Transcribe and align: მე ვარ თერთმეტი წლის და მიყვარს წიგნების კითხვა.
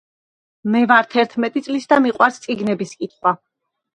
მე 0.75 0.79
ვარ 0.91 1.09
თერთმეტი 1.15 1.61
წლის 1.67 1.85
და 1.93 2.01
მიყვარს 2.05 2.41
წიგნების 2.45 2.95
კითხვა. 3.03 3.35